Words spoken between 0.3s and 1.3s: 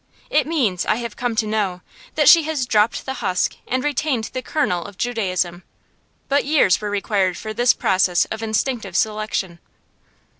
It means, I have